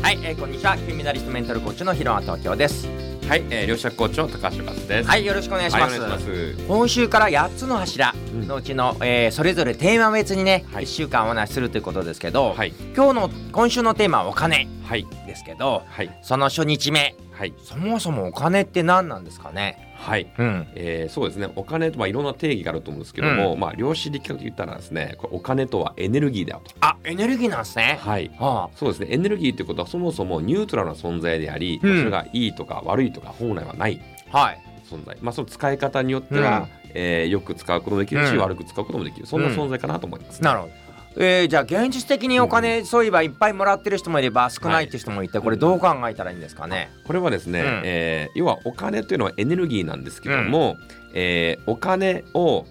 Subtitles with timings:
[0.00, 0.76] はい、えー、こんにちは。
[0.78, 2.86] 金メダリストメンタルコーチの広間東京です。
[3.28, 5.08] はい、えー、両者コーチの高橋和です。
[5.08, 6.56] はいよろしくお願いします,、はいます。
[6.66, 8.14] 今週から8つの柱
[8.46, 10.84] のうちの、えーそれぞれテーマ別にね、はい。
[10.84, 19.94] 1週間お話しするということですけど、はい、今日の今週のテーマはお金はい、ですけどはい、その初日目はい、そもそもお金って何なんですかね？
[19.96, 20.26] はい。
[20.36, 20.66] うん。
[20.74, 21.48] えー、そうですね。
[21.54, 26.74] お金とまあいろんな定義があると思うんですけども、まあ量子力学と言ったらですねお金とはエネルギーだよと。
[26.80, 28.00] あエネルギーなんですね。
[28.02, 28.28] はい。
[28.40, 29.06] はそうですね。
[29.10, 31.98] エネルギーということはそもそもニュートラルな存在であり、うん。
[31.98, 34.00] それがいいとか悪いとか本来はない
[34.32, 34.60] あはい。
[34.90, 35.16] 存在。
[35.20, 38.38] まあその使い方によっては、えーよく使うこともできるし、うん。
[38.40, 39.26] 悪く使うこともできる。
[39.26, 40.72] そんな存在かなと思います、なるほど
[41.20, 47.82] えー、じゃあ現実的にお金、そういえばいっぱいもらってる人もいれば少ないって人もいて、これどう考えたらいいんですかね、これはですね、うん。
[47.84, 50.76] えー要はお金というのはエネルギーなんですけども、
[51.14, 52.66] えーお金を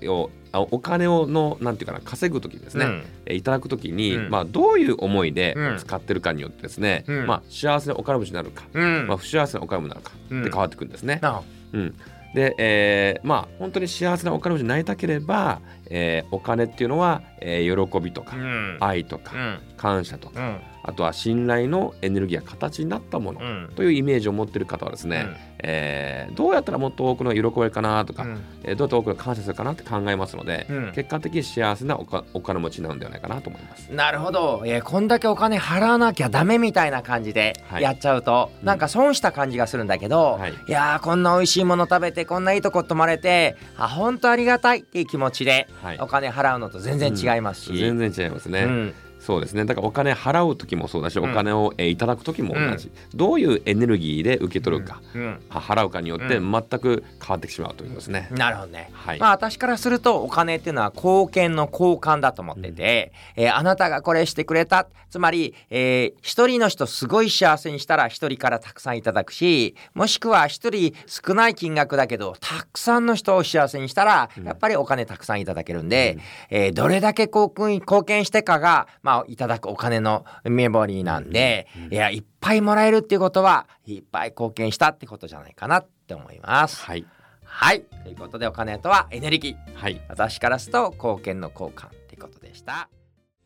[0.54, 3.04] お金をのなんていうかな稼ぐ時ですね、うん。
[3.26, 4.30] えーいただく時に、うん。
[4.30, 5.78] まあ、どういう思いでうん。
[5.78, 7.28] 使ってるかによってですね、うん。
[7.28, 9.08] まあ、幸せなお金持ちになるか、うん。
[9.08, 10.42] まあ、不幸せなお金持ちになるかうん。
[10.42, 11.20] って変わってくるんですね。
[11.22, 11.42] な
[11.74, 11.94] うん
[12.34, 18.78] で、えーまあ本当に幸せなお金持ちになりたければ、えーお金っていうのは、えー喜びとか、うん。
[18.80, 20.58] 愛とか、うん感謝とか、うん。
[20.84, 23.70] あとは信頼のエネルギーが形になったもの、うん。
[23.76, 25.26] というイメージを持っている方はですね、
[25.60, 28.42] えーどうやったらもっと多くの喜べるかなとか、うん。
[28.64, 30.92] えーどうやって多くの感謝するかなって考えますので、うん。
[30.94, 33.90] 結果的に幸せなおかお金持ちになるんではないかなと思います。
[33.94, 37.84] なるほど、えーこんだけお金払わなきゃダメみたいな感じではい。
[37.84, 38.66] やっちゃうと、うん。
[38.66, 40.52] なんか損した感じがするんだけど、はい。
[40.52, 45.98] い、やーこんな美味しいもの食べてこんないいとこ泊まれてあ本当ありがたいっていう気持ちではい。
[46.00, 49.66] お金払うのと全然違いますし、全然違いますね、うんそうですね。
[49.66, 51.32] だからお金払う時もそうだし、うん。
[51.32, 55.40] お金を、えーいただく時も同じ、どういうエネルギーで受け取るか、うん。
[55.50, 58.30] は払うかによってう全く変わってしまうということですね。
[58.32, 58.90] なるほどね。
[58.94, 64.88] はい、まあ私からするとお金っていうのは貢献の交換だと思ってて、えーあなたがこれしてくれた。
[65.10, 76.18] つまり、えー一人の人すごい幸せにしたら一人からたくさんいただくしもしくは一人少ない金額だけどたくさんの人を幸せにしたらやっぱりお金たくさんいただけるんで、
[76.50, 86.84] えーどれだけ貢献貢献してかが、まあ、いただくお金のメモリーなんで、いやいっぱいもらえるっていうことはいっぱい貢献したってことじゃないかなって思います。
[86.84, 87.06] はい
[87.50, 92.90] はいということでお金とはエネルギーはい私からすると貢献の交換ってことでした。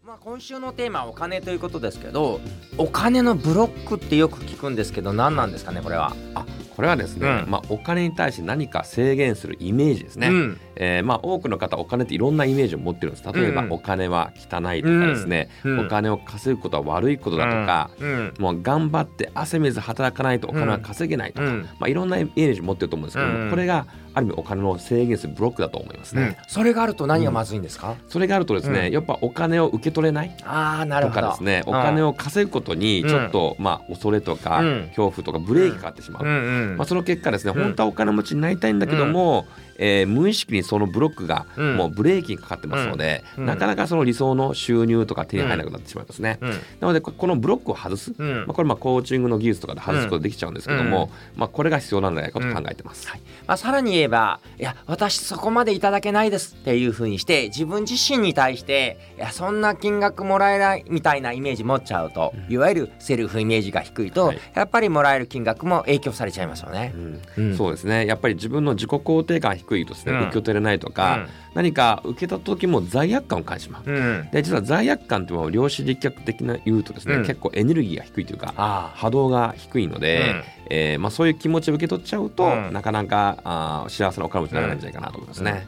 [0.03, 2.41] まあ、今週のテーマはお金ということですけど
[2.79, 6.15] お金のブロックってよく聞くんですけど何なんですかねこれは。
[6.33, 6.43] あ
[6.75, 10.29] これはですね、うんまあ、お金に対して何か制限するイメージですね。
[10.29, 13.33] うんえーまあ、多くの方お金っていろんなイメージを持ってるんです。
[13.33, 13.71] 例えば、うん。
[13.73, 15.79] お金は汚いとかですね、うん。
[15.85, 18.33] お金を稼ぐことは悪いことだとか、うん。
[18.39, 21.61] もう頑張って汗水働かないとお金は稼げないとか、うん。
[21.79, 23.49] まあ、いろんなイメージを持ってると思うんですけども、うん。
[23.49, 26.21] これがある意味お金の制限するブロックだと思いますね。
[26.21, 26.35] うん。
[26.47, 28.93] それがあると何がまずいんですか、それがあるとですね、うん。
[28.93, 31.13] やっぱお金を受け取れないああなると。
[31.13, 31.81] かですね、おうん。
[31.81, 34.83] 金を稼ぐことにちょっと、まあ、恐れとか、うん。
[34.87, 36.25] 恐怖とかブレーキかかってしまう。
[36.25, 36.77] うんうん。
[36.77, 37.63] まあ、その結果ですね、うん。
[37.63, 39.45] 本当はお金持ちになりたいんだけども、
[39.81, 41.75] えー無意識にそのブロックがうん。
[41.75, 43.45] もうブレーキにかかってますので、うん。
[43.45, 46.37] なかなかその理想の収入とか手に入らなくなってしまいますね。
[46.41, 46.49] うん。
[46.49, 48.35] なのでここのブロックを外す、うん。
[48.45, 53.07] まあ、これまあコーチングの技術とかで外すことできちゃうんですけども、まあ、これが必要なんじゃないかと考えてます。
[53.47, 64.39] まあ、さらに言えば「いや私そこまでいただけないです」っていうふうにして自分自身に対して「いやそんな金額もらえない」みたいなイメージ持っちゃうと、いわゆるセルフイメージが低いと、はい。
[64.53, 66.93] やっぱりもらえる金額も影響されちゃいますよね。
[66.95, 66.97] う。
[66.97, 67.21] ん。
[67.37, 67.57] うん。
[67.57, 68.05] そうですね。
[68.05, 70.19] やっぱり自分の自己肯定感が低いとですね、うん。
[70.23, 73.89] 受け取れないとか、何か受けた時も罪悪感を感じまう。
[73.89, 77.25] うん、で実は罪悪感っていうのは量子力学的な言うとですね、うん。
[77.25, 80.35] 結構エネルギーが低いというかあ波動が低いので、
[80.69, 82.73] えーまあ、そういう気持ちを受け取っちゃうと、うん。
[82.73, 85.67] なかなかあー幸せなお金持ちにならないんじゃないかなと思いますね。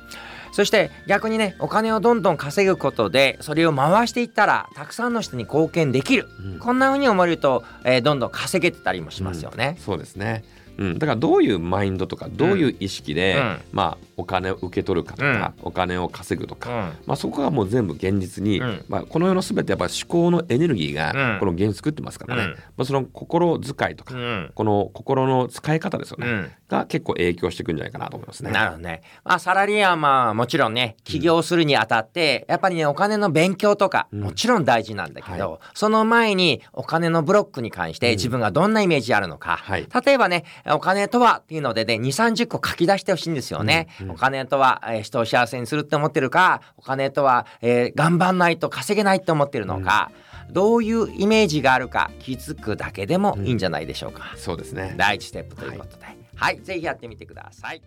[0.51, 6.59] そして逆にねお金をどんどん稼ぐことでそれを回していったらたくさんの人に貢献できる、うん。
[6.59, 9.77] こんな風に思えると、えーどんどん稼げてたりもしますよね。
[9.79, 10.43] そうですね
[10.77, 13.57] うん、だからどういうマインドとかどういう意識で、うん。
[13.71, 16.75] まあ、お金を受け取るかとか、お金を稼ぐとか、うん。
[17.05, 18.85] まあ、そこがもう全部現実に、うん。
[18.87, 20.95] まあ、この世の全てやっぱ思考のエネルギーうん。
[20.95, 22.49] がこの現実作ってますからね、うん。
[22.49, 24.51] まあ、その心遣いとか、うん。
[24.53, 26.51] この心の使い方ですよね、うん。
[26.67, 28.51] が結構影響していくんじゃないかなと思いますね。
[28.51, 29.01] なるほどね。
[29.23, 34.21] まあサラリーマンはもちろんね起業するにあたって、やっぱりねお金の勉強とか、うん。
[34.21, 39.87] もちろん大事なんだけど、はその前にお金のブロックに関して自分がどんなイメージあるのか、はい。
[40.05, 43.87] 例えばねお金とはっていうのでね2 3 0個書き出してほしいんですよね。
[44.09, 50.11] お金とは、えー人を幸せにするって思ってるかお金とは、えー頑張んないと稼げないって思ってるのか、
[50.51, 54.33] どういうイメージがあるか気づくだけでもいいんじゃないでしょうか。
[54.37, 54.93] そうですね。
[54.97, 56.03] 第一ステップということで、
[56.35, 57.81] はい、ぜひやってみてください。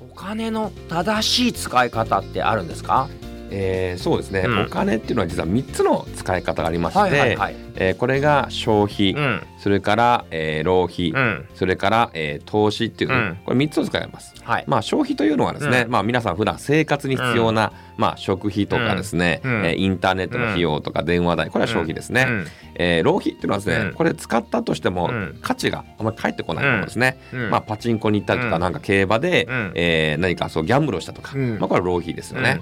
[0.00, 3.08] お金の正しい使い方ってあるんですか？
[3.50, 4.62] えー、そうですね、うん。
[4.62, 7.56] お金っていうのは実は3つの使い方がありまして、はいはいはい。
[7.76, 9.42] えーこれが消費、うん。
[9.58, 11.46] それから、えー浪費、うん。
[11.54, 13.36] それから、えー投資っていう、うん。
[13.44, 14.34] これ3つを使います。
[14.42, 14.64] はい。
[14.66, 15.90] まあ、消費というのはですね、うん。
[15.90, 19.52] まあ、皆さん普段生活に必要な、まあ、食費とかですね、うん。
[19.66, 22.46] えーインターネットの費用とか電話代これは消費ですね、うん。
[22.76, 23.94] えー浪費っていうのはですね、うん。
[23.94, 25.38] これ使ったとしてもうん。
[25.42, 27.50] 価値があまり返ってこないものですね、うん。
[27.50, 28.62] まあ、パチンコに行ったりとか、うん。
[28.62, 29.72] なんか競馬で、うん。
[29.74, 31.58] えー何かそうギャンブルをしたとか、うん。
[31.58, 32.60] まあ、これは浪費ですよね。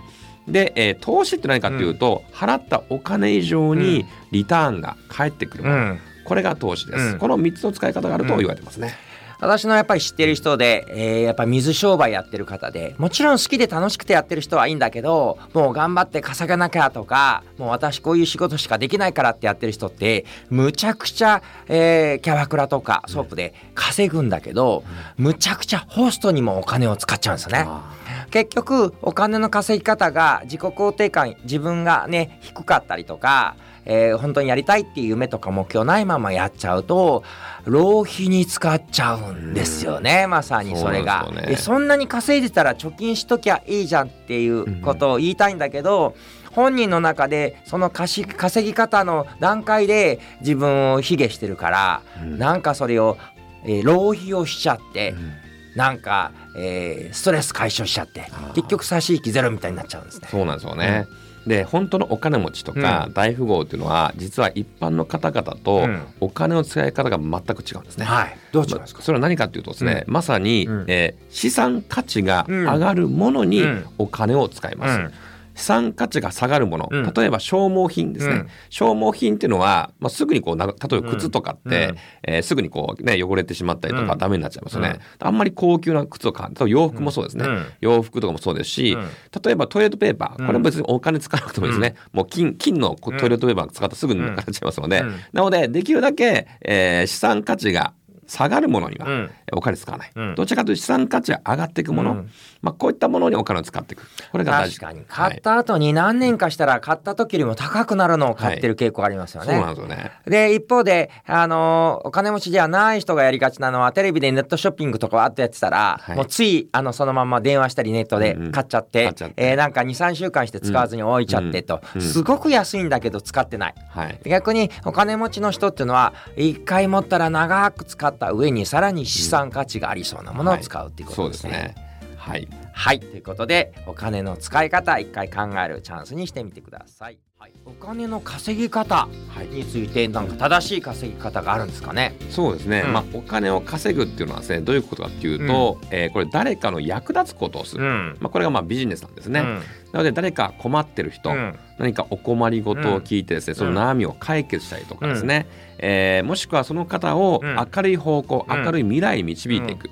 [0.48, 5.98] で、えー投資って何かっていうと、払ったお金以上にリターンが返ってくるもの、うん。
[6.24, 7.18] これが投資です、うん。
[7.18, 8.94] この3つの使い方があると言われてますね、
[9.42, 24.84] 私のやっぱり知ってる人で、えーやっぱ水商売やってる方でもちろん好きで楽しくてやってる人はいいんだけどもう頑張って稼がなきゃとかもう私こういう仕事しかできないからってやってる人ってむちゃくちゃ、えーキャバクラとかソープで稼ぐんだけど、
[25.16, 27.64] むちゃくちゃホストにもお金を使っちゃうんですよね。
[27.66, 27.92] あ
[28.30, 37.24] 結局お金の稼ぎ方が自己肯定感自分がね低かったりとか、えー本当にやりたいっていう夢とか目標ないままやっちゃうと
[37.64, 46.14] 浪費に使っちゃうんですよねまさにそれがそねでそんなに稼いでたら貯金しときゃいいじゃんっていうことを言いたいんだけど、
[46.52, 52.38] 本人の中でその稼ぎ稼ぎ方の段階で自分を卑下してるから、うん。
[52.38, 53.16] なんかそれを、
[53.64, 55.32] えー浪費をしちゃって、うん。
[55.76, 58.52] なんか、えーストレス解消しちゃってー。
[58.54, 60.28] 結局差し引きゼロみたいになっちゃうんですね。
[60.30, 61.06] そうなんですよね。
[61.46, 66.02] で本当のお金持ちとかう大富豪っていうのは実は一般の方々とうん。
[66.20, 68.04] お金の使い方が全く違うんですね。
[68.04, 69.02] はい、どう違うんですか？
[69.02, 70.84] それは何かというとですね、まさに、うん。
[70.88, 73.84] えー資産価値が上がるものにうん。
[73.98, 75.10] お金を使います。
[75.54, 77.12] うん資産価値が下がるもの、うん。
[77.12, 78.48] 例えば消耗品ですね、うん。
[78.70, 81.96] 消耗品っていうのは、まあ、すぐにこうな例えば靴とかって、うん。
[82.24, 84.18] えーすぐにこう、ね、汚れてしまったりとかうん。
[84.18, 87.66] ダメになっちゃいますよね、あんまり高級な靴を買う例えば洋服もそうですね、うん。
[87.80, 89.08] 洋服とかもそうですし、うん。
[89.42, 90.44] 例えばトイレットペーパうん。
[90.44, 95.14] ーこれも別にお金使わなくてもいいですね、もう金金のトイレットペーパー使ったらすぐになくなっちゃいますので、うん。
[95.32, 97.92] なのでできるだけ、えー資産価値が
[98.32, 99.30] 下がるものにはうん。
[99.52, 100.34] お金使わない、うん。
[100.34, 102.30] どちらかというと資産価値が上がっていくもの、うん。
[102.62, 104.06] まあ、こういったものにお金を使っていく。
[104.30, 104.78] これが大事。
[104.80, 105.04] 確かに。
[105.06, 109.74] 買った後に何年かしたら買った時よりも高くなるのを買ってる傾向ありますよそうなんね。
[109.74, 110.10] ですよね。
[110.26, 116.16] で一方で、あのーお金持ちではない人がやりがちなのはテレビでネットショッピングとかわーっとやってたら、はい。
[116.16, 118.52] もうついあのそのまま電話したりネットでうんうん。
[118.52, 119.34] 買っちゃって,、買っちゃって。
[119.36, 122.06] えーなんか23週間して使わずに置いちゃってと、うんうん。
[122.06, 123.74] すごく安いんだけど使ってない。
[123.90, 124.20] はい。
[124.24, 131.28] 逆にお金持ちの人っていうのは一回持ったら長く使った上にさらに資産価値がありそうなものを使うっていうことでね。
[131.28, 131.74] うですすね。
[132.16, 132.48] はい。
[132.72, 137.18] はいということでお金の使い方一回考えるチャンスにしてみてください。
[137.42, 139.48] はい、お金の稼ぎ方はい。
[139.48, 142.14] についてなんか正しい稼ぎ方があるんですかね？
[142.30, 142.84] そうですね。
[142.86, 147.82] うんまあお金を稼ぐっていうのはですね、どういうことかっていうと、えーこれ誰かの役立つことをする。
[147.82, 149.40] んまあこれがまあビジネスなんですね。
[149.40, 149.46] うん
[149.92, 155.48] なので誰か困ってる人、うん何かお困りごとを聞いてですね、その悩みを解決したりとかですね、
[155.78, 159.90] えーもしくはその方をうん明るい方向、うん明るい未来に導いていく。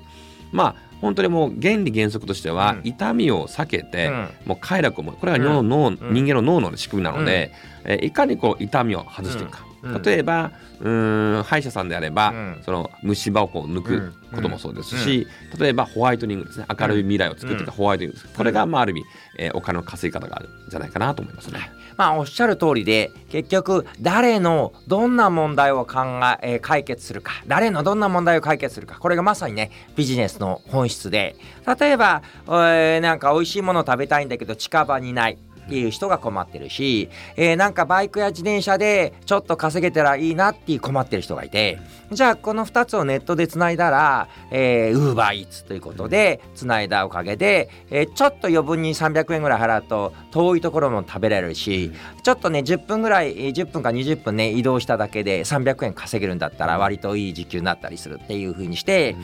[0.53, 2.81] まあ本当にもう原理原則としては、うん。
[2.87, 4.29] 痛みを避けて、うん。
[4.45, 5.97] もう快楽をもこれが脳の、ん。
[6.13, 7.51] 人間の脳の仕組みなので、
[7.83, 9.70] えーいかにこう痛みを外していくか、うん
[10.03, 12.61] 例えばうーん歯医者さんであれば、うん。
[12.63, 15.27] その虫歯をこう抜くこともそうですし、
[15.59, 16.65] 例えばホワイトニングですね。
[16.79, 19.03] 明るい未来を作っていくホワイトニングこれがまあある意味、
[19.39, 21.59] えーお金の稼ぎ方があるんじゃないかなと思いますね。
[21.97, 25.99] まあおっしゃる通りで結局誰のどんな問題を考
[26.41, 31.35] ええー解決するか誰のどんな問題を解決するかこれがまさにねビジネスの本質で。
[31.79, 35.37] 例えば、えーなんか美味しいものを食べたいんだけど近場にない。
[35.71, 41.79] っていう人が困ってるし、えーなんかバイクや自転車でちょっと稼げたらいいなっていう困ってる人がいて
[42.11, 59.15] じゃあこの2つをネットでつないだらウーバーイーツということでつないだおかげで、えーちょっと余分に300円ぐらい払うと遠いところも食べられるしちょっとね10分ぐらいえー10分か20分ね移動しただけで300円稼げるんだったら割といい時給になったりするっていう風にして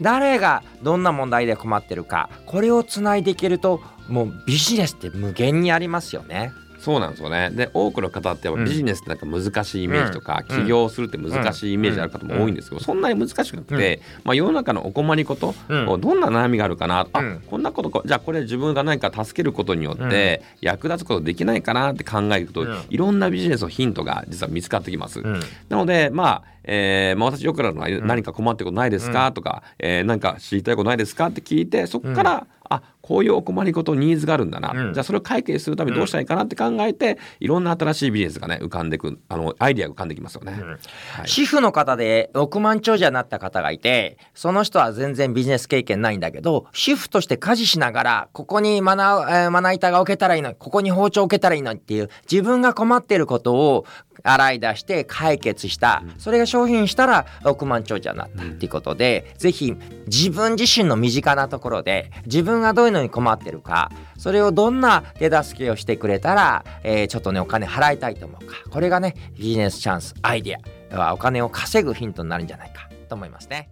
[0.00, 6.52] 誰がどんな問題で困ってるかこれをつないでいけるともうビジネスって無限にありますよね。
[6.78, 7.50] そうなんですよね。
[7.50, 10.62] で多くの方ってビジネスってなんか難しいイメージとか、うん。
[10.62, 16.00] 起業するって難しいイメージある方も多いんですけど、そんなに難しくなくて、まあ、世の中のお困りこと、うん。
[16.00, 17.08] どんな悩みがあるかな、うん。
[17.12, 22.82] あこんなことかじゃあこれ自分が何か助けることによって役立つことできないかなって考えると、うん。
[22.88, 25.18] いろんなビジネスのヒントが実は見つかってきます。
[25.20, 25.40] うん。
[25.68, 34.94] なのでまあえーまあ、私よくあるのは何か困ってることないですか、とか、えー、何か知りたいことないですかって聞いてそこから、あこういうお困りごとニーズがあるんだな、うん。
[34.94, 40.52] じゃあそれを解決するためにどうしたらいいかなって考えて、いろんな新しいビジネスがね浮かんでくあのアイディアが浮かんできますよね。
[40.52, 41.28] はい。
[41.28, 53.86] 主婦の方で億万長者になった方がいてその人は全然ビジネス経験ないんだけど主婦として家事しながらここにまな,、えーまな板が置けたらいいのにここに包丁置けたらいいのにっていう自分が困っていることを
[54.22, 56.02] 洗い出して解決した。
[56.18, 59.74] それが商品したら億万長者になったっていうことで、ぜひ
[60.06, 68.56] 自分自身の身近なところで自分がどういうのに困ってるかそれをどんな手助けをしてくれたら、えーちょっとねお金払いたいと思うか。
[68.70, 70.96] これがねビジネスチャンスアイデア。
[70.96, 72.88] はお金を稼ぐヒントになるんじゃないか。
[73.08, 73.68] と思いますね。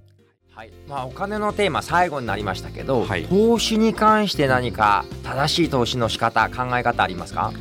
[0.52, 0.72] はい。
[0.88, 3.24] まあ、お金のテーマ最後になりましたけど、はい。
[3.26, 7.52] 投資に関して何か正しい投資の仕方考え方ありますか？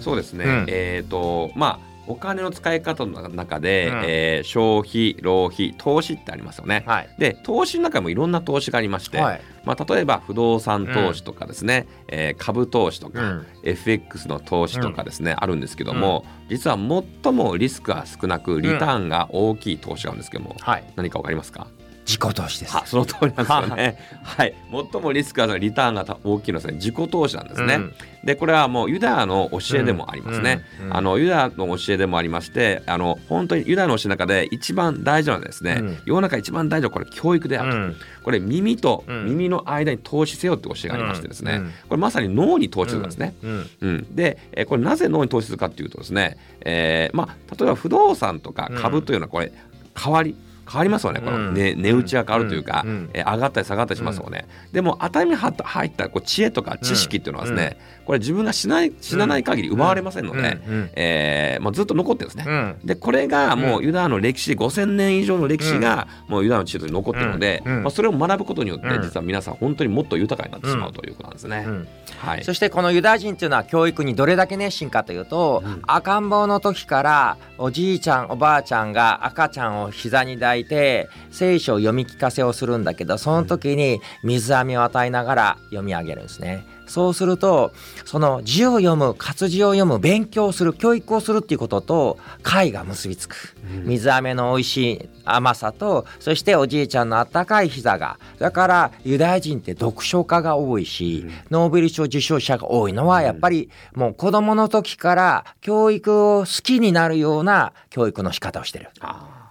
[0.00, 0.66] そうですね、うん。
[0.68, 4.02] えっ、とまあお金の使い方の中で、うん。
[4.04, 6.84] えー消費浪費投資ってありますよね。
[6.86, 7.08] はい。
[7.18, 13.46] で投資の中にもいろんな投資がありまして、はいまあ、例えば不動産投資とかですね、えー株投資とか、うん。
[13.62, 20.84] FX の投資とかですね、あるんですけども、実は最もリスクが少なくリターンが大きい投資があるんですけども、はい。
[20.96, 21.66] 何かわかりますか？
[22.04, 22.76] 自己投資です。
[22.76, 23.96] あその通りなんですよね。
[24.24, 24.54] はい、
[24.92, 27.74] 最もリスクがリターンが大きいのはですね自己投資なんですね。
[27.74, 27.94] うん。
[28.24, 30.64] でこれはもうユダヤの教えでもありますね。
[30.80, 30.86] うん。
[30.86, 30.96] うん。
[30.96, 35.98] あのユダヤの教えでもありましてあの本当にユダヤの教えの中で一番大事なのはですね、うん。
[36.04, 37.96] 世の中一番大事なこれ教育であると、うん。
[38.24, 39.26] これ耳とうん。
[39.26, 41.62] 耳の間に投資せよって教えがありましてですね、うん。
[41.62, 41.70] うん。
[41.70, 43.34] これまさに脳に投資するんですね。
[43.42, 43.70] うん。
[43.80, 49.52] うん、で、えーこれなぜ脳に投資するかっていうとですね、えーまあ、例えば不動産とか株というのはこれ
[49.96, 50.34] 変わり
[50.70, 54.46] 変わりますよね、この値値打ちが変わるというか、えー上がったり下がったりしますよね。
[54.72, 60.58] でも頭に入った入ったこう知恵とか知識っていうのはですね、これ自分がしない知らない限り奪われませんので、
[60.94, 62.52] えーまあ、ずっと残ってるんですね。
[62.82, 62.86] うん。
[62.86, 69.02] でこれがもうユダヤの歴史5,000年以上の歴史がもうユダヤの地図に残ってるので、まあ、それを学ぶことによってうん。
[69.02, 71.64] 実は皆さん本当にもっと豊かになってしまうということなんですね。
[71.66, 71.88] うん。
[72.18, 75.82] はい、そしてこのユダヤ人っていうのは教育にどれだけ熱心かというと、うん。
[75.86, 86.66] 赤ん坊の時からおじいちゃんおばあちゃんが赤ちゃんを膝に抱いて聖書を読み聞かせをするんだけどその時に水飴を与えながら読み上げるんですね。
[86.92, 87.72] そうすると
[88.04, 93.56] その字を読む活字を読む勉強をする教育をするっていうことと解が結びつく。
[93.84, 98.18] 水飴の美味しい甘さとそしておじいちゃんのあったかい膝が。
[98.38, 108.90] だからユダヤ人って読書家が多いし、ノーベル賞受賞者が多いのはやっぱりもう子どもの時から教育を好きになるような教育の仕方をしてる。
[109.00, 109.41] あ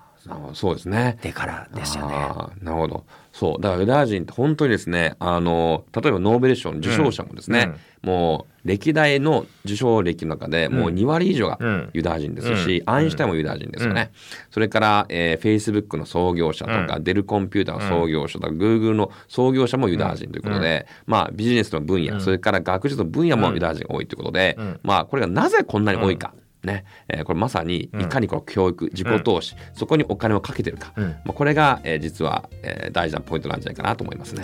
[0.53, 1.17] そうですね。
[1.21, 2.15] でからですよね。
[2.61, 3.05] なるほど。
[3.31, 3.61] そう。
[3.61, 7.73] だからユダヤ人って本当にですねあの例えばノーベル賞の受賞者もですね、
[8.03, 11.89] もう歴代の受賞歴の中でもう2割以上がうん。
[11.93, 12.93] ユダヤ人ですし、うん。
[12.93, 14.11] アインシュタインもユダヤ人ですよね、
[14.51, 24.79] それから、えー、Facebook の創業者とか、デルコンピューターの創業者とか、Google の創業者もユダヤ人ということで、まあビジネスの分野、それから学術の分野もユダヤ人が多いということで、うん。
[24.83, 26.85] まあこれがなぜこんなに多いか、ね。
[27.07, 31.05] えーこれまさにいかにこの教育自己投資、そこにお金をかけてるか、うん。
[31.05, 34.43] まあ、これが、えー実は、えー大事なポイントなんじゃないかなと思いますね。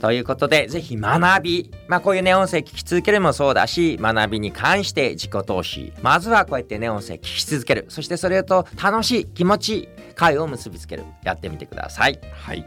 [0.00, 7.84] ということでぜひ学び、まあ、こういうね音声聞き続けるのもそうだし学びに関して自己投資まずはこうやってね音声聞き続ける。
[7.88, 11.04] そしてそれと楽しい気持ちいい会を結びつける。
[11.22, 12.18] やってみてください。
[12.32, 12.66] はい